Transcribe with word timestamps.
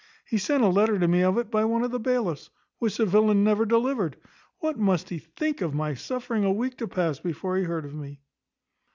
He 0.25 0.39
sent 0.39 0.63
a 0.63 0.67
letter 0.67 0.97
to 0.97 1.07
me 1.07 1.21
of 1.21 1.37
it 1.37 1.51
by 1.51 1.63
one 1.63 1.83
of 1.83 1.91
the 1.91 1.99
bailiffs, 1.99 2.49
which 2.79 2.97
the 2.97 3.05
villain 3.05 3.43
never 3.43 3.67
delivered. 3.67 4.17
What 4.57 4.79
must 4.79 5.09
he 5.09 5.19
think 5.19 5.61
of 5.61 5.75
my 5.75 5.93
suffering 5.93 6.43
a 6.43 6.51
week 6.51 6.75
to 6.79 6.87
pass 6.87 7.19
before 7.19 7.55
he 7.55 7.65
heard 7.65 7.85
of 7.85 7.93
me?" 7.93 8.19